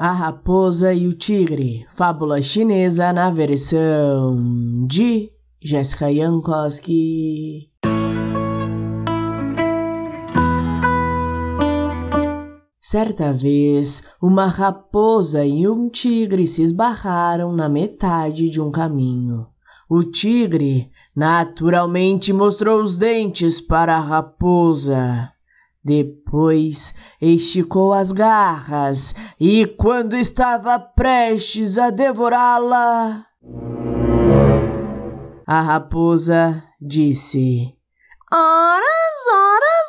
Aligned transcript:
A 0.00 0.10
Raposa 0.10 0.92
e 0.92 1.06
o 1.06 1.12
Tigre, 1.12 1.86
fábula 1.94 2.42
chinesa 2.42 3.12
na 3.12 3.30
versão 3.30 4.86
de 4.86 5.30
Jessica 5.60 6.12
Jankowski. 6.12 7.70
Certa 12.80 13.32
vez, 13.32 14.02
uma 14.20 14.46
raposa 14.46 15.44
e 15.44 15.68
um 15.68 15.88
tigre 15.88 16.46
se 16.46 16.62
esbarraram 16.62 17.52
na 17.52 17.68
metade 17.68 18.50
de 18.50 18.60
um 18.60 18.70
caminho. 18.70 19.46
O 19.88 20.02
tigre 20.02 20.90
naturalmente 21.14 22.32
mostrou 22.32 22.82
os 22.82 22.98
dentes 22.98 23.60
para 23.60 23.96
a 23.96 24.00
raposa. 24.00 25.31
Depois 25.84 26.94
esticou 27.20 27.92
as 27.92 28.12
garras 28.12 29.16
e, 29.40 29.66
quando 29.66 30.14
estava 30.14 30.78
prestes 30.78 31.76
a 31.76 31.90
devorá-la, 31.90 33.26
a 35.44 35.60
raposa 35.60 36.62
disse: 36.80 37.76
Horas, 38.32 39.26
horas, 39.32 39.88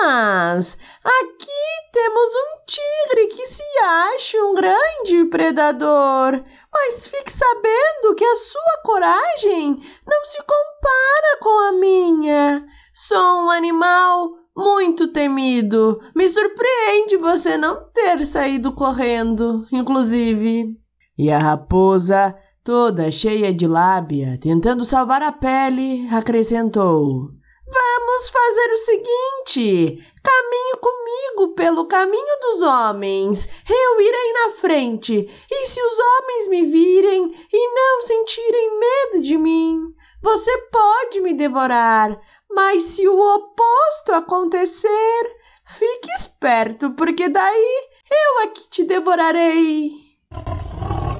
horas! 0.00 0.78
Aqui 1.02 1.90
temos 1.92 2.30
um 2.36 2.64
tigre 2.64 3.26
que 3.34 3.46
se 3.46 3.64
acha 3.82 4.38
um 4.38 4.54
grande 4.54 5.24
predador, 5.28 6.40
mas 6.72 7.08
fique 7.08 7.32
sabendo 7.32 8.14
que 8.16 8.24
a 8.24 8.36
sua 8.36 8.80
coragem 8.84 9.70
não 10.06 10.24
se 10.24 10.38
compara 10.38 11.38
com 11.40 11.58
a 11.68 11.72
minha. 11.72 12.64
Sou 12.94 13.46
um 13.46 13.50
animal 13.50 14.45
muito 14.56 15.12
temido. 15.12 16.00
Me 16.14 16.26
surpreende 16.28 17.16
você 17.16 17.58
não 17.58 17.88
ter 17.92 18.24
saído 18.24 18.72
correndo, 18.72 19.66
inclusive. 19.70 20.74
E 21.18 21.30
a 21.30 21.38
raposa, 21.38 22.34
toda 22.64 23.10
cheia 23.10 23.52
de 23.52 23.66
lábia, 23.66 24.38
tentando 24.40 24.84
salvar 24.84 25.22
a 25.22 25.30
pele, 25.30 26.08
acrescentou: 26.10 27.30
Vamos 27.68 28.28
fazer 28.28 28.72
o 28.72 28.76
seguinte: 28.78 30.04
caminhe 30.22 30.72
comigo 30.80 31.54
pelo 31.54 31.86
caminho 31.86 32.40
dos 32.40 32.62
homens. 32.62 33.48
Eu 33.68 34.00
irei 34.00 34.32
na 34.32 34.50
frente, 34.52 35.28
e 35.50 35.64
se 35.66 35.82
os 35.82 35.98
homens 35.98 36.48
me 36.48 36.64
virem 36.64 37.34
e 37.52 37.74
não 37.74 38.02
sentirem 38.02 38.78
medo 38.78 39.22
de 39.22 39.36
mim, 39.36 39.90
você 40.22 40.56
pode 40.72 41.20
me 41.20 41.34
devorar, 41.34 42.18
mas 42.50 42.82
se 42.82 43.06
o 43.08 43.18
oposto 43.18 44.12
acontecer, 44.12 45.36
fique 45.64 46.10
esperto, 46.12 46.90
porque 46.92 47.28
daí 47.28 47.88
eu 48.10 48.44
aqui 48.44 48.64
é 48.64 48.68
te 48.70 48.84
devorarei. 48.84 49.92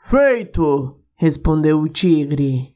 Feito! 0.00 1.00
respondeu 1.16 1.78
o 1.80 1.88
tigre. 1.88 2.74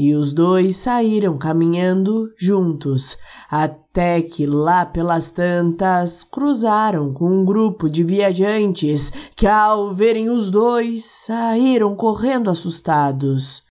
E 0.00 0.14
os 0.14 0.32
dois 0.32 0.76
saíram 0.76 1.36
caminhando 1.36 2.32
juntos, 2.36 3.18
até 3.50 4.22
que 4.22 4.46
lá 4.46 4.86
pelas 4.86 5.32
tantas 5.32 6.22
cruzaram 6.22 7.12
com 7.12 7.28
um 7.28 7.44
grupo 7.44 7.90
de 7.90 8.04
viajantes 8.04 9.10
que, 9.34 9.44
ao 9.44 9.90
verem 9.90 10.30
os 10.30 10.52
dois, 10.52 11.04
saíram 11.04 11.96
correndo 11.96 12.48
assustados. 12.48 13.64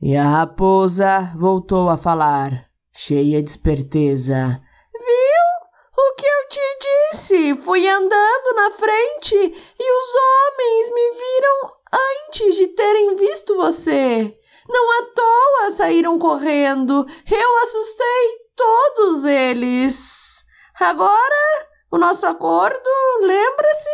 E 0.00 0.14
a 0.16 0.28
raposa 0.28 1.32
voltou 1.36 1.88
a 1.88 1.96
falar, 1.96 2.66
cheia 2.92 3.42
de 3.42 3.50
esperteza. 3.50 4.60
Viu 4.94 6.04
o 6.04 6.14
que 6.14 6.24
eu 6.24 6.48
te 6.48 6.78
disse? 7.10 7.56
Fui 7.56 7.88
andando 7.88 8.54
na 8.54 8.70
frente 8.70 9.34
e 9.34 9.98
os 9.98 10.14
homens 10.14 10.90
me 10.94 11.10
viram 11.10 11.77
antes 11.92 12.56
de 12.56 12.68
terem 12.68 13.16
visto 13.16 13.56
você. 13.56 14.34
Não 14.68 15.00
à 15.00 15.06
toa 15.14 15.70
saíram 15.70 16.18
correndo. 16.18 17.06
Eu 17.30 17.56
assustei 17.62 18.38
todos 18.54 19.24
eles. 19.24 20.44
Agora, 20.78 21.68
o 21.90 21.98
nosso 21.98 22.26
acordo, 22.26 22.90
lembra-se? 23.22 23.88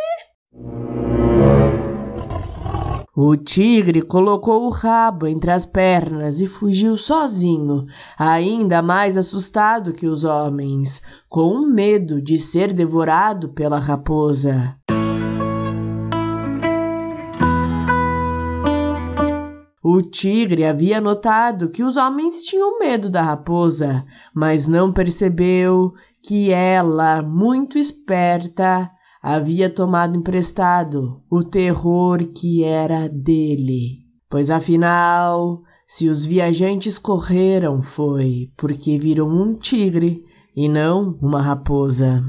O 3.17 3.37
tigre 3.37 4.01
colocou 4.01 4.65
o 4.65 4.69
rabo 4.69 5.25
entre 5.25 5.49
as 5.49 5.65
pernas 5.65 6.41
e 6.41 6.47
fugiu 6.47 6.97
sozinho, 6.97 7.85
ainda 8.19 8.81
mais 8.81 9.15
assustado 9.15 9.93
que 9.93 10.05
os 10.05 10.25
homens, 10.25 11.01
com 11.29 11.61
medo 11.61 12.21
de 12.21 12.37
ser 12.37 12.73
devorado 12.73 13.53
pela 13.53 13.79
raposa. 13.79 14.77
O 19.95 20.01
tigre 20.01 20.65
havia 20.65 20.99
notado 20.99 21.69
que 21.69 21.81
os 21.81 21.95
homens 21.95 22.43
tinham 22.43 22.77
medo 22.77 23.09
da 23.09 23.21
raposa, 23.21 24.05
mas 24.33 24.67
não 24.67 24.91
percebeu 24.91 25.93
que 26.21 26.51
ela, 26.51 27.21
muito 27.21 27.77
esperta, 27.77 28.91
havia 29.23 29.69
tomado 29.69 30.17
emprestado 30.17 31.23
o 31.31 31.41
terror 31.45 32.17
que 32.35 32.61
era 32.61 33.07
dele. 33.07 33.99
Pois 34.29 34.51
afinal, 34.51 35.61
se 35.87 36.09
os 36.09 36.25
viajantes 36.25 36.99
correram 36.99 37.81
foi 37.81 38.51
porque 38.57 38.97
viram 38.97 39.29
um 39.29 39.55
tigre 39.55 40.21
e 40.53 40.67
não 40.67 41.17
uma 41.21 41.41
raposa. 41.41 42.21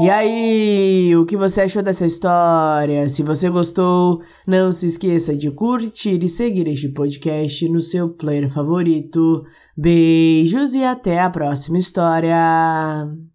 E 0.00 0.08
aí, 0.08 1.14
o 1.16 1.26
que 1.26 1.36
você 1.36 1.62
achou 1.62 1.82
dessa 1.82 2.06
história? 2.06 3.08
Se 3.08 3.22
você 3.22 3.50
gostou, 3.50 4.22
não 4.46 4.72
se 4.72 4.86
esqueça 4.86 5.36
de 5.36 5.50
curtir 5.50 6.22
e 6.24 6.28
seguir 6.28 6.66
este 6.66 6.88
podcast 6.88 7.68
no 7.68 7.80
seu 7.80 8.08
player 8.08 8.48
favorito. 8.50 9.44
Beijos 9.76 10.74
e 10.74 10.82
até 10.82 11.20
a 11.20 11.30
próxima 11.30 11.76
história! 11.76 13.31